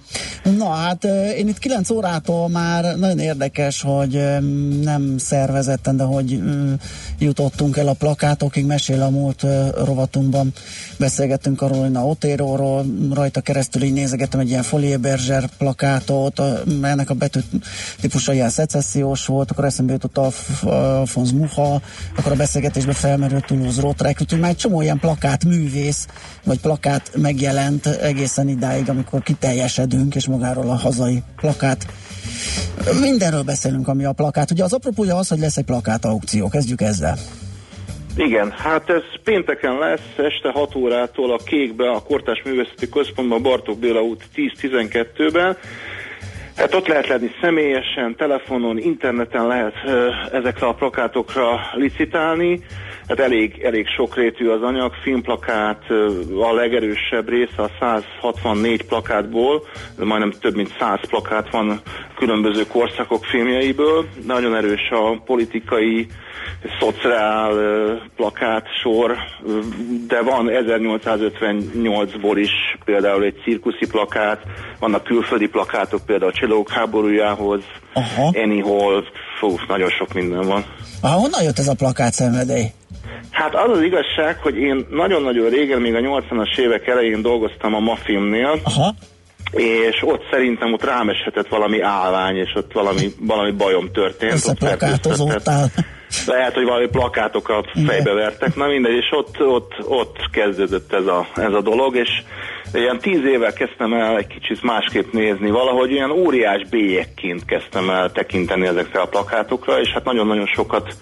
[0.58, 1.04] Na hát
[1.38, 4.40] én itt 9 órától már nagyon érdekes, hogy
[4.82, 6.42] nem szervezetten, de hogy
[7.20, 9.46] jutottunk el a plakátokig, mesél a múlt
[9.86, 10.54] rovatunkban
[10.98, 16.42] beszélgettünk a Rolina Otéróról, rajta keresztül így nézegettem egy ilyen Folie Berger plakátot,
[16.82, 17.40] ennek a betű
[18.02, 20.18] típusa ilyen szecessziós volt, akkor eszembe jutott
[20.64, 21.82] Alfonz Muha,
[22.18, 26.08] akkor a beszélgetésben felmerült Toulouse Lautrec, úgyhogy már egy csomó ilyen plakát művész,
[26.44, 29.24] vagy plakát megjelent egészen idáig, amikor
[30.04, 31.86] kiteljesedünk, és magáról a hazai plakát.
[33.02, 34.52] Mindenről beszélünk, ami a plakát.
[34.52, 36.50] Ugye az apropója az, hogy lesz egy plakát aukció.
[36.50, 37.18] Kezdjük ezzel.
[38.16, 43.80] Igen, hát ez pénteken lesz, este 6 órától a Kékbe, a Kortás Művészeti Központban, Bartók
[43.80, 45.58] Béla út 10-12-ben.
[46.56, 49.74] Hát ott lehet lenni személyesen, telefonon, interneten lehet
[50.32, 52.64] ezekre a plakátokra licitálni.
[53.08, 55.84] Hát elég, elég sokrétű az anyag, filmplakát
[56.42, 61.82] a legerősebb része a 164 plakátból, majdnem több mint 100 plakát van
[62.16, 64.06] különböző korszakok filmjeiből.
[64.26, 66.08] Nagyon erős a politikai,
[66.80, 67.54] szociál
[68.16, 69.18] plakát sor,
[70.08, 72.52] de van 1858-ból is
[72.86, 74.42] például egy cirkuszi plakát,
[74.80, 77.62] vannak külföldi plakátok, például a Csillagok háborújához,
[77.94, 78.32] Aha.
[78.64, 79.04] Hall,
[79.40, 80.66] fú, nagyon sok minden van.
[81.02, 82.66] Aha, honnan jött ez a plakát szenvedély?
[83.34, 87.80] Hát az az igazság, hogy én nagyon-nagyon régen, még a 80-as évek elején dolgoztam a
[87.80, 88.94] Mafilmnél, Aha.
[89.52, 94.34] és ott szerintem ott rám eshetett valami állvány, és ott valami, valami bajom történt.
[94.34, 95.72] Összeplakátozódtál.
[96.26, 101.28] Lehet, hogy valami plakátokat fejbe vertek, na mindegy, és ott, ott, ott kezdődött ez a,
[101.36, 102.10] ez a dolog, és
[102.74, 108.12] ilyen tíz évvel kezdtem el egy kicsit másképp nézni, valahogy olyan óriás bélyekként kezdtem el
[108.12, 110.96] tekinteni ezekre a plakátokra, és hát nagyon-nagyon sokat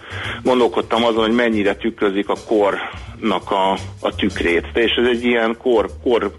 [0.43, 4.65] gondolkodtam azon, hogy mennyire tükrözik a kornak a, a tükrét.
[4.73, 6.31] És ez egy ilyen kor, kor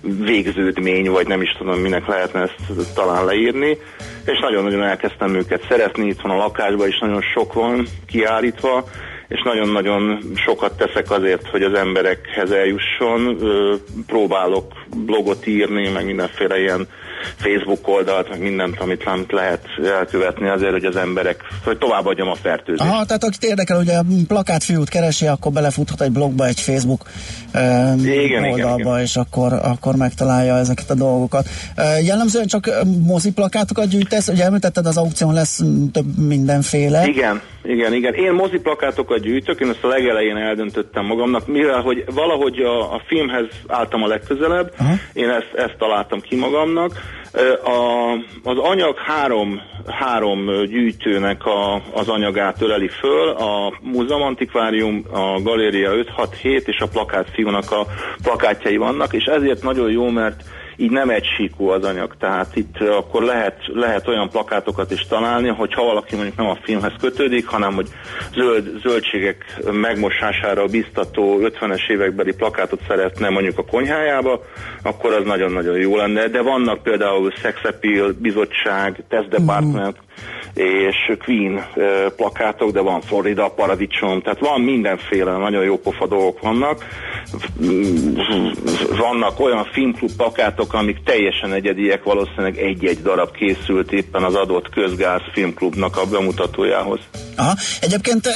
[0.00, 3.78] végződmény, vagy nem is tudom, minek lehetne ezt talán leírni,
[4.24, 8.84] és nagyon-nagyon elkezdtem őket szeretni, itt van a lakásban is nagyon sok van kiállítva,
[9.28, 13.38] és nagyon-nagyon sokat teszek azért, hogy az emberekhez eljusson.
[14.06, 16.88] Próbálok blogot írni, meg mindenféle ilyen
[17.36, 19.64] Facebook oldalt, meg mindent, amit, amit lehet
[19.98, 22.90] elkövetni azért, hogy az emberek, hogy továbbadjam a fertőzést.
[22.90, 27.02] Aha, tehát akit érdekel, hogy a plakátfiút keresi, akkor belefuthat egy blogba, egy Facebook
[27.54, 29.00] um, igen, oldalba, igen, igen.
[29.00, 31.48] és akkor, akkor megtalálja ezeket a dolgokat.
[31.76, 32.70] Uh, jellemzően csak
[33.06, 35.60] mozi plakátokat gyűjtesz, ugye említetted, az aukción lesz
[35.92, 37.06] több mindenféle.
[37.06, 38.14] Igen, igen, igen.
[38.14, 43.02] Én mozi plakátokat gyűjtök, én ezt a legelején eldöntöttem magamnak, mivel hogy valahogy a, a
[43.06, 44.94] filmhez álltam a legközelebb, Aha.
[45.12, 46.92] én ezt, ezt találtam ki magamnak.
[47.64, 55.40] A, az anyag három, három gyűjtőnek a, az anyagát öleli föl, a Múzeum Antikvárium, a
[55.42, 57.86] Galéria 567 és a Plakát fiúnak a
[58.22, 60.42] plakátjai vannak, és ezért nagyon jó, mert
[60.80, 65.48] így nem egy síkú az anyag, tehát itt akkor lehet, lehet olyan plakátokat is találni,
[65.48, 67.88] hogy ha valaki mondjuk nem a filmhez kötődik, hanem hogy
[68.34, 74.40] zöld, zöldségek megmosására biztató 50-es évekbeli plakátot szeretne mondjuk a konyhájába,
[74.82, 76.28] akkor az nagyon-nagyon jó lenne.
[76.28, 80.07] De vannak például Sex Appeal, bizottság, Test Department, uh
[80.54, 81.66] és Queen
[82.16, 86.84] plakátok, de van Florida, Paradicsom, tehát van mindenféle nagyon jó pofa dolgok vannak.
[88.98, 95.20] Vannak olyan filmklub plakátok, amik teljesen egyediek, valószínűleg egy-egy darab készült éppen az adott közgáz
[95.32, 97.00] filmklubnak a bemutatójához.
[97.36, 97.52] Aha.
[97.80, 98.28] Egyébként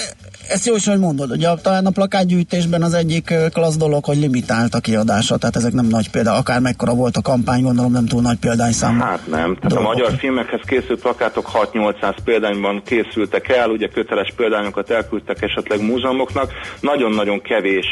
[0.48, 4.74] ezt jó is, hogy mondod, a, talán a plakátgyűjtésben az egyik klassz dolog, hogy limitált
[4.74, 8.20] a kiadása, tehát ezek nem nagy példa, akár mekkora volt a kampány, gondolom nem túl
[8.20, 9.00] nagy példányszám.
[9.00, 9.78] Hát nem, tehát dolgok.
[9.78, 16.52] a magyar filmekhez készült plakátok 6-800 példányban készültek el, ugye köteles példányokat elküldtek esetleg múzeumoknak,
[16.80, 17.86] nagyon-nagyon kevés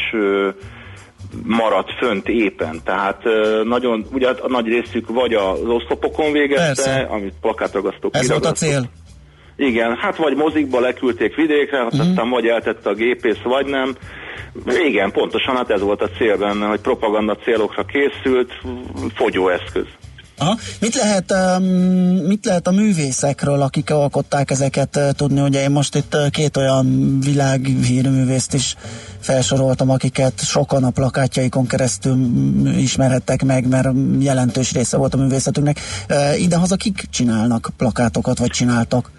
[1.43, 2.81] maradt fönt éppen.
[2.85, 3.23] Tehát
[3.65, 7.07] nagyon, ugye a nagy részük vagy az oszlopokon végezte, Persze.
[7.11, 8.91] amit plakátogasztók Ez volt a cél.
[9.69, 12.09] Igen, hát vagy mozikba leküldték vidékre, hát uh-huh.
[12.09, 13.97] aztán vagy eltette a gépész, vagy nem.
[14.87, 18.53] Igen, pontosan, hát ez volt a cél benne, hogy propaganda célokra készült,
[19.15, 19.85] fogyóeszköz.
[20.39, 20.57] Aha.
[20.81, 21.35] Mit, lehet,
[22.27, 25.41] mit lehet a művészekről, akik alkották ezeket uh, tudni?
[25.41, 28.75] Ugye én most itt uh, két olyan világhírművészt is
[29.19, 32.17] felsoroltam, akiket sokan a plakátjaikon keresztül
[32.77, 33.89] ismerhettek meg, mert
[34.19, 35.81] jelentős része volt a művészetünknek.
[36.09, 39.11] Uh, idehaza kik csinálnak plakátokat, vagy csináltak?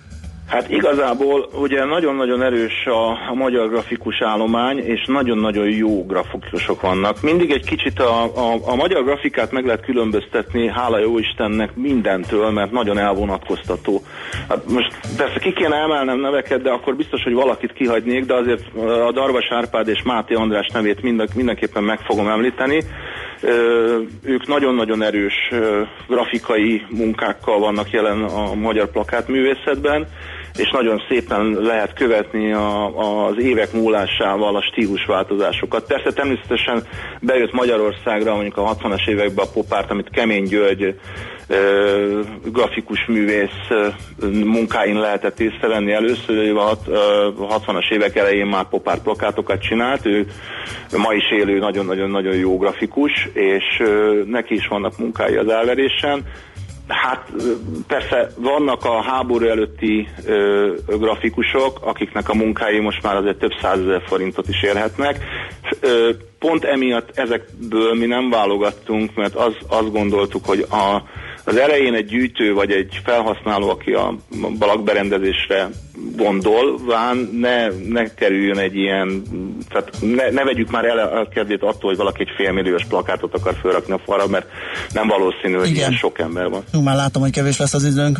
[0.51, 7.21] Hát igazából ugye nagyon-nagyon erős a, a magyar grafikus állomány, és nagyon-nagyon jó grafikusok vannak.
[7.21, 12.49] Mindig egy kicsit a, a, a magyar grafikát meg lehet különböztetni, hála jó Istennek mindentől,
[12.49, 14.01] mert nagyon elvonatkoztató.
[14.49, 18.63] Hát most persze ki kéne emelnem neveket, de akkor biztos, hogy valakit kihagynék, de azért
[19.07, 22.83] a Darvas Árpád és Máté András nevét minden, mindenképpen meg fogom említeni.
[24.23, 25.51] Ők nagyon-nagyon erős
[26.07, 30.07] grafikai munkákkal vannak jelen a magyar plakátművészetben
[30.61, 32.97] és nagyon szépen lehet követni a,
[33.27, 35.87] az évek múlásával a stílusváltozásokat.
[35.87, 36.83] Persze természetesen
[37.21, 40.95] bejött Magyarországra mondjuk a 60-as években a popárt, amit Kemény György
[42.45, 43.67] grafikus művész
[44.43, 46.77] munkáin lehetett észrevenni először, ő a
[47.37, 50.27] 60-as évek elején már popárt plakátokat csinált, ő
[50.97, 53.83] ma is élő nagyon-nagyon-nagyon jó grafikus, és
[54.25, 56.23] neki is vannak munkái az elverésen.
[56.91, 57.31] Hát
[57.87, 64.01] persze vannak a háború előtti ö, grafikusok, akiknek a munkái most már azért több százezer
[64.05, 65.23] forintot is érhetnek.
[65.79, 71.03] Ö, pont emiatt ezekből mi nem válogattunk, mert az, azt gondoltuk, hogy a,
[71.43, 74.15] az elején egy gyűjtő vagy egy felhasználó, aki a
[74.57, 75.69] balakberendezésre
[76.15, 79.23] gondol, ván ne, ne kerüljön egy ilyen,
[79.69, 83.55] tehát ne, ne vegyük már el a kedvét attól, hogy valaki egy félmilliós plakátot akar
[83.61, 84.45] felrakni a falra, mert
[84.93, 85.77] nem valószínű, hogy Igen.
[85.77, 86.63] ilyen sok ember van.
[86.73, 88.17] Jó, már látom, hogy kevés lesz az időnk,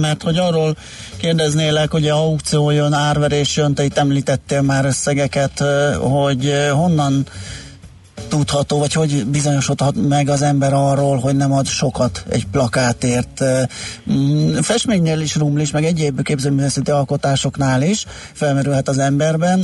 [0.00, 0.76] mert hogy arról
[1.20, 5.64] kérdeznélek, hogy a aukció jön, árverés jön, te itt említettél már összegeket,
[6.00, 7.26] hogy honnan
[8.28, 13.44] tudható, vagy hogy bizonyosodhat meg az ember arról, hogy nem ad sokat egy plakátért.
[14.12, 19.60] Mm, festménynél is, rumlis, meg egyéb képzőművészeti alkotásoknál is felmerülhet az emberben,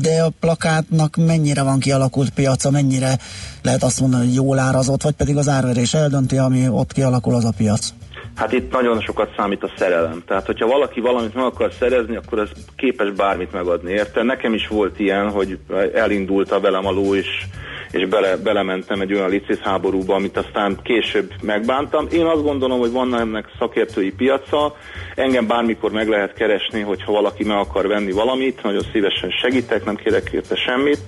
[0.00, 3.18] de a plakátnak mennyire van kialakult piaca, mennyire
[3.62, 7.44] lehet azt mondani, hogy jól árazott, vagy pedig az árverés eldönti, ami ott kialakul az
[7.44, 7.92] a piac?
[8.36, 10.22] Hát itt nagyon sokat számít a szerelem.
[10.26, 14.22] Tehát, hogyha valaki valamit meg akar szerezni, akkor ez képes bármit megadni, érte?
[14.22, 15.58] Nekem is volt ilyen, hogy
[15.94, 17.44] elindult a velem a ló, és,
[17.90, 22.06] és bele, belementem egy olyan licész háborúba, amit aztán később megbántam.
[22.12, 24.76] Én azt gondolom, hogy van ennek szakértői piaca,
[25.14, 29.96] engem bármikor meg lehet keresni, hogyha valaki meg akar venni valamit, nagyon szívesen segítek, nem
[29.96, 30.98] kérek érte semmit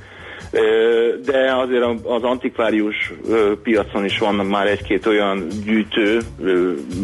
[1.24, 3.12] de azért az antikvárius
[3.62, 6.20] piacon is van már egy-két olyan gyűjtő,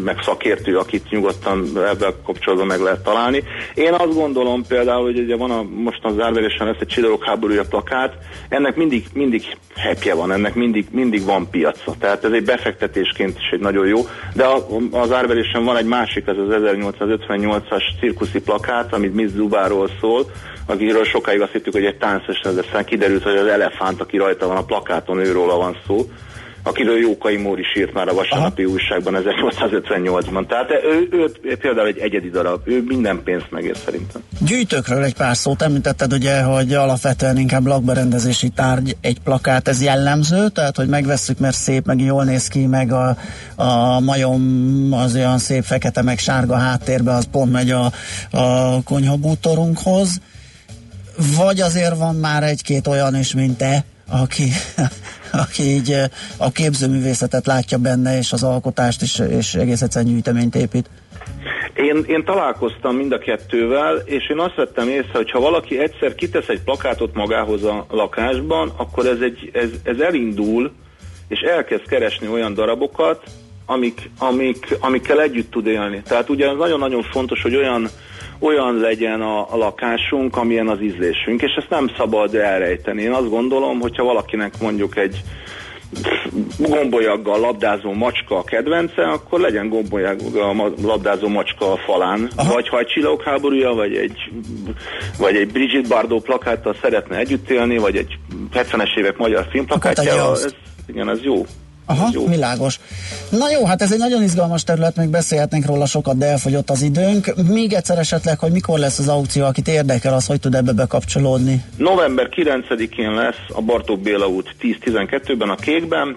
[0.04, 3.42] meg szakértő, akit nyugodtan ebben kapcsolatban meg lehet találni.
[3.74, 7.64] Én azt gondolom például, hogy ugye van a, most az árverésen lesz egy Csillagok háborúja
[7.64, 8.14] plakát,
[8.48, 9.42] ennek mindig, mindig
[9.76, 11.94] hepje van, ennek mindig, mindig van piaca.
[11.98, 14.00] Tehát ez egy befektetésként is egy nagyon jó,
[14.34, 14.46] de
[14.90, 20.30] az árverésen van egy másik, ez az 1858-as cirkuszi plakát, amit Miss Zubáról szól,
[20.66, 24.46] akiről sokáig azt hittük, hogy egy táncos, de aztán kiderült, hogy az elefánt, aki rajta
[24.46, 26.06] van a plakáton, őróla van szó
[26.68, 28.72] akiről Jókai Móri írt már a vasárnapi Aha.
[28.72, 30.46] újságban 1858-ban.
[30.46, 34.22] Tehát ő, ő, ő például egy egyedi darab, ő minden pénzt megér szerintem.
[34.40, 40.48] Gyűjtőkről egy pár szót említetted ugye, hogy alapvetően inkább lakberendezési tárgy egy plakát, ez jellemző,
[40.48, 43.16] tehát hogy megvesszük, mert szép, meg jól néz ki, meg a,
[43.56, 47.84] a majom az olyan szép fekete, meg sárga háttérbe, az pont megy a,
[48.30, 50.20] a konyhabútorunkhoz
[51.36, 54.48] vagy azért van már egy-két olyan is, mint te, aki,
[55.44, 55.94] aki így
[56.36, 60.90] a képzőművészetet látja benne, és az alkotást is, és egész egyszerűen gyűjteményt épít?
[61.74, 66.14] Én, én találkoztam mind a kettővel, és én azt vettem észre, hogy ha valaki egyszer
[66.14, 70.72] kitesz egy plakátot magához a lakásban, akkor ez, egy, ez, ez elindul,
[71.28, 73.22] és elkezd keresni olyan darabokat,
[73.66, 76.02] amik, amik, amikkel együtt tud élni.
[76.04, 77.88] Tehát ugye nagyon-nagyon fontos, hogy olyan
[78.38, 83.02] olyan legyen a, a lakásunk, amilyen az ízlésünk, és ezt nem szabad elrejteni.
[83.02, 85.22] Én azt gondolom, hogyha valakinek mondjuk egy
[86.58, 92.30] gombolyaggal labdázó macska a kedvence, akkor legyen gombolyaggal labdázó macska a falán.
[92.36, 92.52] Aha.
[92.52, 94.30] Vagy ha egy csillagok háborúja, vagy egy,
[95.18, 98.18] vagy egy Brigitte Bardot plakáttal szeretne együtt élni, vagy egy
[98.54, 100.54] 70-es évek magyar filmplakátjával, ez,
[100.86, 101.46] igen, ez jó.
[101.88, 102.26] Aha, jó.
[102.26, 102.80] világos.
[103.30, 106.82] Na jó, hát ez egy nagyon izgalmas terület, még beszélhetnénk róla sokat, de elfogyott az
[106.82, 107.34] időnk.
[107.48, 111.64] Még egyszer esetleg, hogy mikor lesz az aukció, akit érdekel, az hogy tud ebbe bekapcsolódni?
[111.76, 116.16] November 9-én lesz a Bartók Béla út 10-12-ben a Kékben,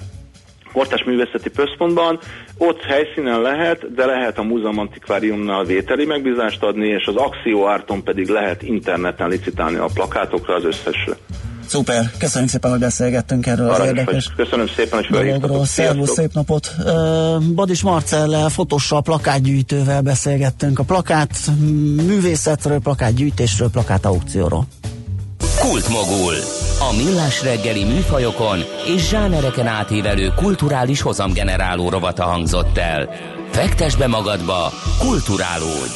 [0.73, 2.19] Kortás Művészeti Központban.
[2.57, 8.03] Ott helyszínen lehet, de lehet a Múzeum Antikváriumnál vételi megbízást adni, és az Akció Árton
[8.03, 11.13] pedig lehet interneten licitálni a plakátokra az összesre.
[11.67, 15.65] Szuper, köszönjük szépen, hogy beszélgettünk erről az érdekes Köszönöm szépen, hogy felhívtatok.
[15.65, 16.75] Szervusz, szép napot!
[17.55, 21.51] Badis Marcellel, fotossal, plakátgyűjtővel beszélgettünk a plakát
[22.05, 24.65] művészetről, plakátgyűjtésről, plakát aukcióról.
[25.59, 26.33] Kultmogul.
[26.79, 28.59] A millás reggeli műfajokon
[28.95, 33.09] és zsánereken átívelő kulturális hozamgeneráló rovata hangzott el.
[33.51, 35.91] Fektes be magadba, kulturálódj!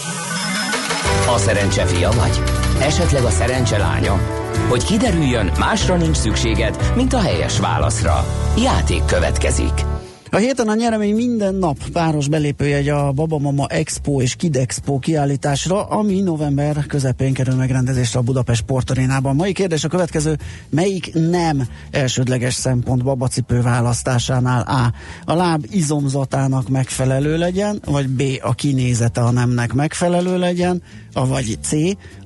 [1.35, 2.41] A szerencse fia vagy?
[2.79, 4.44] Esetleg a szerencse lánya?
[4.69, 8.25] Hogy kiderüljön, másra nincs szükséged, mint a helyes válaszra.
[8.57, 9.94] Játék következik.
[10.35, 15.83] A héten a nyeremény minden nap páros belépőjegy a Babamama Expo és Kid Expo kiállításra,
[15.83, 19.35] ami november közepén kerül megrendezésre a Budapest Sportarénában.
[19.35, 20.37] Mai kérdés a következő,
[20.69, 24.93] melyik nem elsődleges szempont babacipő választásánál A.
[25.31, 28.21] A láb izomzatának megfelelő legyen, vagy B.
[28.41, 30.81] A kinézete a nemnek megfelelő legyen,
[31.13, 31.71] vagy C.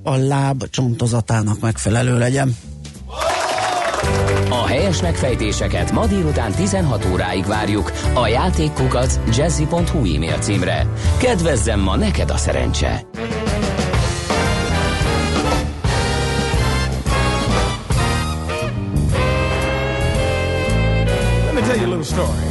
[0.04, 2.56] A láb csontozatának megfelelő legyen.
[4.50, 10.88] A helyes megfejtéseket ma délután 16 óráig várjuk a játékkukac jazzy.hu e-mail címre.
[11.18, 13.06] Kedvezzem ma neked a szerencse!
[21.46, 22.50] Let me tell you a little story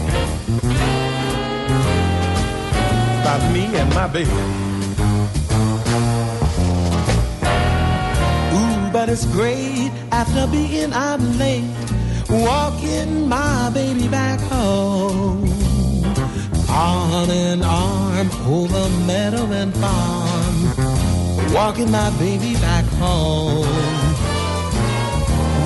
[3.20, 4.67] about me and my baby.
[8.98, 11.70] But it's great after being out late,
[12.28, 15.48] walking my baby back home.
[16.68, 20.56] Arm in arm over meadow and farm,
[21.54, 23.70] walking my baby back home.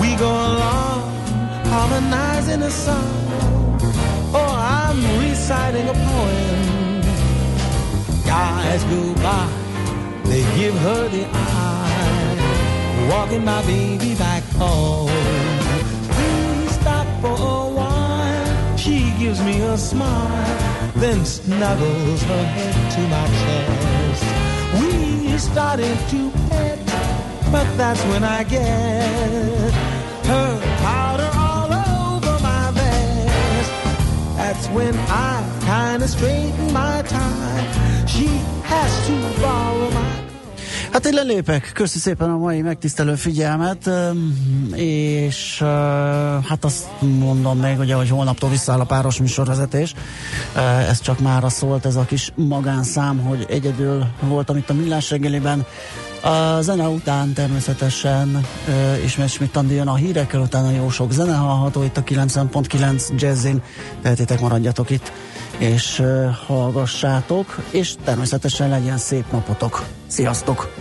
[0.03, 1.01] We go along,
[1.73, 3.79] harmonizing a song.
[4.41, 7.01] Oh, I'm reciting a poem.
[8.27, 9.49] Guys go by,
[10.25, 11.72] they give her the eye,
[13.09, 15.07] walking my baby back home.
[16.17, 23.01] We stop for a while, she gives me a smile, then snuggles her head to
[23.15, 24.25] my chest.
[24.81, 26.79] We started to pet,
[27.51, 29.73] but that's when I get
[30.31, 33.73] her powder all over my vest.
[34.37, 37.67] That's when I kinda straighten my tie.
[38.07, 38.29] She
[38.73, 40.02] has to borrow my
[40.93, 43.91] Hát én lelépek, köszi szépen a mai megtisztelő figyelmet,
[44.75, 45.59] és
[46.49, 49.95] hát azt mondom még, ugye, hogy holnaptól visszaáll a páros műsorvezetés.
[50.89, 55.67] Ez csak mára szólt, ez a kis magánszám, hogy egyedül voltam itt a Millás reggeliben.
[56.23, 61.83] A zene után természetesen ö, ismét Schmidt jön a hírekkel, utána jó sok zene hallható
[61.83, 63.63] itt a 90.9 Jazzin,
[64.03, 65.13] tehetitek maradjatok itt
[65.59, 69.85] és uh, hallgassátok, és természetesen legyen szép napotok.
[70.07, 70.73] Sziasztok!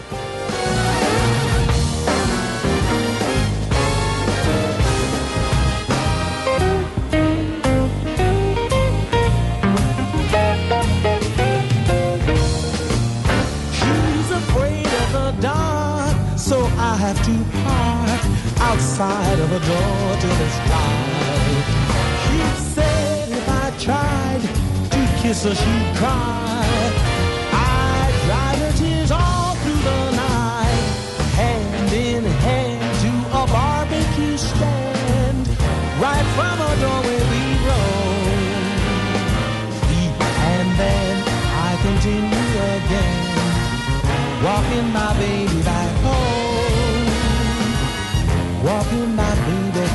[25.43, 26.63] Her, she'd cry.
[27.51, 30.85] I'd drive her tears all through the night,
[31.39, 33.11] hand in hand to
[33.41, 35.47] a barbecue stand,
[35.99, 38.21] right from a doorway we roll.
[40.53, 41.13] And then
[41.67, 43.21] I continue again
[44.45, 46.51] walking my baby back home.
[48.63, 49.85] Walking my baby,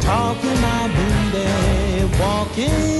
[0.00, 1.44] talking my baby,
[2.18, 2.93] walking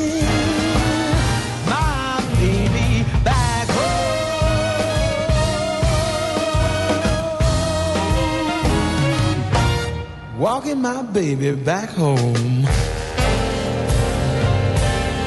[10.74, 12.66] Walking my baby back home.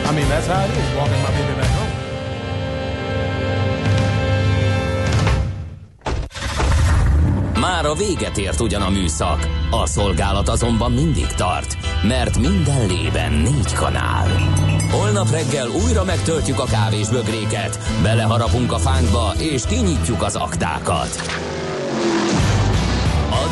[0.05, 1.91] I mean, that's how it is, walking my baby back home.
[7.59, 13.33] Már a véget ért ugyan a műszak, a szolgálat azonban mindig tart, mert minden lében
[13.33, 14.27] négy kanál.
[14.91, 21.55] Holnap reggel újra megtöltjük a kávés bögréket, beleharapunk a fánkba és kinyitjuk az aktákat.